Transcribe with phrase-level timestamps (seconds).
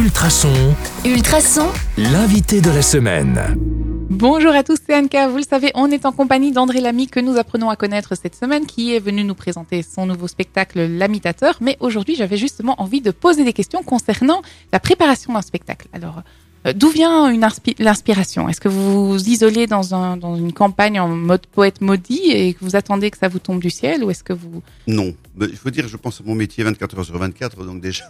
[0.00, 0.74] Ultrason,
[1.04, 1.68] Ultrason,
[1.98, 3.38] l'invité de la semaine.
[4.08, 5.28] Bonjour à tous, c'est Anka.
[5.28, 8.34] Vous le savez, on est en compagnie d'André Lamy que nous apprenons à connaître cette
[8.34, 11.58] semaine, qui est venu nous présenter son nouveau spectacle L'Amitateur.
[11.60, 14.40] Mais aujourd'hui, j'avais justement envie de poser des questions concernant
[14.72, 15.86] la préparation d'un spectacle.
[15.92, 16.22] Alors,
[16.74, 17.32] d'où vient
[17.78, 18.48] l'inspiration?
[18.48, 22.54] Est-ce que vous vous isolez dans, un, dans une campagne en mode poète maudit et
[22.54, 24.62] que vous attendez que ça vous tombe du ciel ou est-ce que vous...
[24.86, 28.08] Non, il faut dire, je pense à mon métier 24 heures sur 24, donc déjà,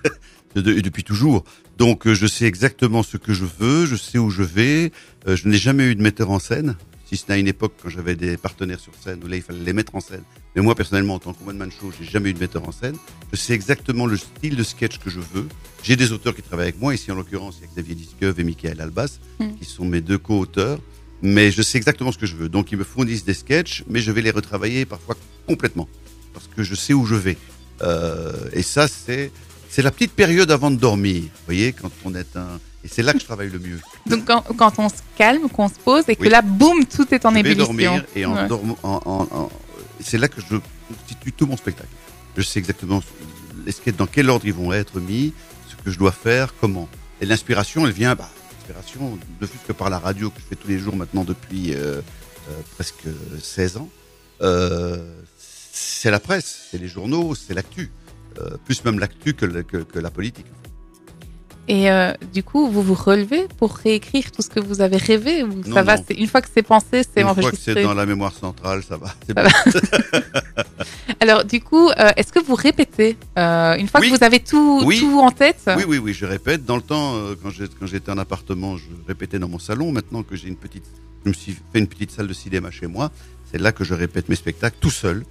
[0.54, 1.44] depuis toujours.
[1.78, 4.92] Donc euh, je sais exactement ce que je veux, je sais où je vais.
[5.26, 6.76] Euh, je n'ai jamais eu de metteur en scène,
[7.06, 9.42] si ce n'est à une époque quand j'avais des partenaires sur scène où là il
[9.42, 10.22] fallait les mettre en scène.
[10.56, 12.96] Mais moi personnellement, en tant que one-man show, j'ai jamais eu de metteur en scène.
[13.32, 15.46] Je sais exactement le style de sketch que je veux.
[15.82, 16.94] J'ai des auteurs qui travaillent avec moi.
[16.94, 19.54] Ici en l'occurrence, il y a Xavier Disqueuve et Michael Albas, Mm.
[19.58, 20.78] qui sont mes deux co-auteurs.
[21.22, 22.48] Mais je sais exactement ce que je veux.
[22.48, 25.88] Donc ils me fournissent des sketchs, mais je vais les retravailler parfois complètement
[26.32, 27.36] parce que je sais où je vais.
[27.82, 29.30] Euh, et ça, c'est
[29.68, 31.22] c'est la petite période avant de dormir.
[31.22, 33.78] Vous voyez, quand on est un et c'est là que je travaille le mieux.
[34.06, 36.28] Donc quand, quand on se calme, qu'on se pose et que Oui.
[36.30, 37.64] là, boum, tout est en je vais ébullition.
[37.66, 38.48] dormir et en Ouais.
[38.48, 39.50] dormant, en- en- en-
[40.02, 40.56] c'est là que je
[40.88, 41.88] constitue tout mon spectacle.
[42.36, 43.02] Je sais exactement
[43.66, 45.32] les dans quel ordre ils vont être mis,
[45.68, 46.88] ce que je dois faire, comment.
[47.20, 48.30] Et l'inspiration, elle vient, bah,
[49.40, 52.00] ne fût que par la radio que je fais tous les jours maintenant depuis euh,
[52.48, 53.04] euh, presque
[53.42, 53.88] 16 ans.
[54.42, 54.96] Euh,
[55.72, 57.90] c'est la presse, c'est les journaux, c'est l'actu.
[58.64, 60.46] Plus même l'actu que la politique.
[61.70, 65.44] Et euh, du coup, vous vous relevez pour réécrire tout ce que vous avez rêvé
[65.44, 67.74] ou Non, ça va Une fois que c'est pensé, c'est Une fois que enregistré.
[67.74, 69.06] c'est dans la mémoire centrale, ça va.
[69.06, 69.72] Ça.
[71.20, 74.10] Alors du coup, euh, est-ce que vous répétez euh, une fois Oui.
[74.10, 74.98] que vous avez tout, Oui.
[74.98, 75.60] tout en tête?
[75.76, 76.64] Oui, oui, oui, je répète.
[76.64, 79.92] Dans le temps, quand j'étais en appartement, je répétais dans mon salon.
[79.92, 80.86] Maintenant que j'ai une petite,
[81.24, 83.12] je me suis fait une petite salle de cinéma chez moi.
[83.52, 85.24] C'est là que je répète mes spectacles tout seul.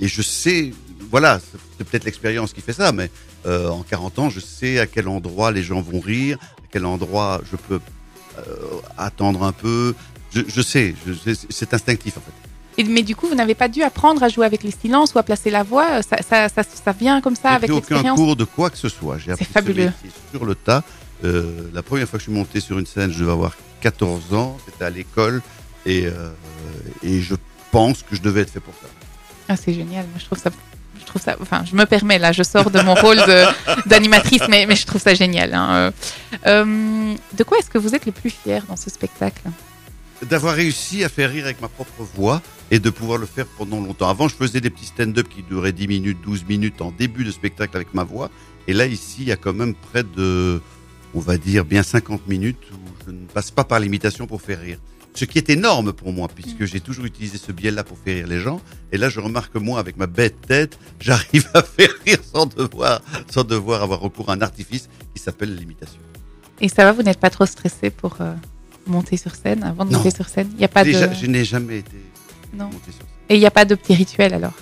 [0.00, 0.72] Euh, et je sais,
[1.10, 1.40] voilà,
[1.78, 3.10] c'est peut-être l'expérience qui fait ça, mais
[3.46, 6.84] euh, en 40 ans, je sais à quel endroit les gens vont rire, à quel
[6.86, 7.80] endroit je peux
[8.38, 8.42] euh,
[8.98, 9.94] attendre un peu.
[10.34, 12.82] Je, je sais, je sais, c'est instinctif en fait.
[12.82, 15.18] Et- Mais du coup, vous n'avez pas dû apprendre à jouer avec les silences ou
[15.18, 16.02] à placer la voix.
[16.02, 18.18] Ça, ça, ça, ça vient comme ça avec pris aucun l'expérience.
[18.18, 19.18] cours de quoi que ce soit.
[19.18, 19.84] J'ai appris ce fabuleux.
[19.86, 20.82] métier sur le tas.
[21.22, 24.34] Euh, la première fois que je suis monté sur une scène, je devais avoir 14
[24.34, 24.58] ans.
[24.66, 25.40] C'était à l'école.
[25.86, 26.32] Et, euh,
[27.04, 27.36] et je
[27.70, 28.88] pense que je devais être fait pour ça.
[29.48, 30.06] Ah, c'est génial.
[30.06, 30.50] Moi, je trouve ça.
[31.00, 31.36] Je trouve ça.
[31.40, 32.32] Enfin, je me permets là.
[32.32, 33.18] Je sors de mon rôle
[33.86, 35.52] d'animatrice, mais, mais je trouve ça génial.
[35.54, 35.74] hein.
[35.74, 35.90] Euh,
[36.46, 39.42] euh, de quoi est-ce que vous êtes le plus fier dans ce spectacle?
[40.22, 42.40] D'avoir réussi à faire rire avec ma propre voix
[42.70, 44.08] et de pouvoir le faire pendant longtemps.
[44.08, 47.30] Avant, je faisais des petits stand-up qui duraient 10 minutes, 12 minutes en début de
[47.30, 48.30] spectacle avec ma voix.
[48.66, 50.62] Et là, ici, il y a quand même près de,
[51.14, 52.76] on va dire, bien 50 minutes où
[53.06, 54.78] je ne passe pas par l'imitation pour faire rire.
[55.16, 58.26] Ce qui est énorme pour moi, puisque j'ai toujours utilisé ce biais-là pour faire rire
[58.26, 58.60] les gens.
[58.90, 62.46] Et là, je remarque que moi, avec ma bête tête, j'arrive à faire rire sans
[62.46, 66.00] devoir, sans devoir avoir recours à un artifice qui s'appelle l'imitation.
[66.60, 68.32] Et ça va, vous n'êtes pas trop stressé pour euh,
[68.86, 69.98] monter sur scène avant de Non.
[69.98, 70.48] monter sur scène?
[70.52, 71.14] Il n'y a pas Déjà, de.
[71.14, 71.96] je n'ai jamais été
[72.52, 72.64] Non.
[72.66, 73.06] monté sur scène.
[73.28, 74.52] Et il n'y a pas de petit rituel alors?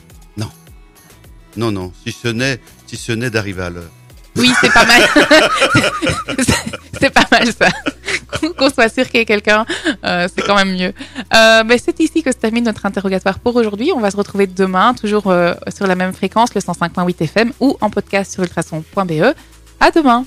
[1.54, 3.90] Non, non, si ce n'est, si ce n'est d'arriver à l'heure.
[4.36, 5.02] Oui, c'est pas mal.
[6.98, 7.68] C'est pas mal ça.
[8.68, 9.64] Qu'on- soit sûr qu'il y ait quelqu'un,
[10.04, 10.92] euh, c'est quand même mieux.
[11.34, 13.92] Euh, ben, c'est ici que se termine notre interrogatoire pour aujourd'hui.
[13.94, 17.76] On va se retrouver demain, toujours euh, sur la même fréquence, le 105.8 FM, ou
[17.80, 19.34] en podcast sur ultrason.be.
[19.80, 20.24] À demain.